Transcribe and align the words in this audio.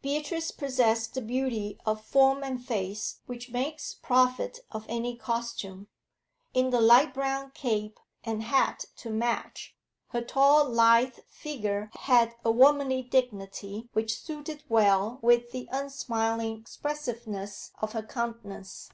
Beatrice 0.00 0.52
possessed 0.52 1.12
the 1.12 1.20
beauty 1.20 1.78
of 1.84 2.00
form 2.02 2.42
and 2.42 2.64
face 2.64 3.20
which 3.26 3.50
makes 3.50 3.92
profit 3.92 4.60
of 4.70 4.86
any 4.88 5.18
costume; 5.18 5.88
in 6.54 6.70
the 6.70 6.80
light 6.80 7.12
brown 7.12 7.50
cape, 7.50 8.00
and 8.24 8.42
hat 8.44 8.86
to 8.96 9.10
match, 9.10 9.76
her 10.12 10.22
tall, 10.22 10.66
lithe 10.66 11.18
figure 11.28 11.90
had 11.92 12.36
a 12.42 12.50
womanly 12.50 13.02
dignity 13.02 13.90
which 13.92 14.18
suited 14.18 14.64
well 14.70 15.18
with 15.20 15.52
the 15.52 15.68
unsmiling 15.70 16.58
expressiveness 16.62 17.72
of 17.82 17.92
her 17.92 18.02
countenance. 18.02 18.88